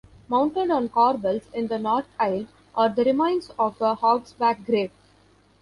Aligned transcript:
Mounted 0.29 0.71
on 0.71 0.89
corbels 0.89 1.43
in 1.53 1.67
the 1.67 1.77
north 1.77 2.07
aisle 2.19 2.47
are 2.73 2.89
the 2.89 3.03
remains 3.03 3.51
of 3.59 3.79
a 3.79 3.95
hogsback 3.95 4.65
grave. 4.65 4.89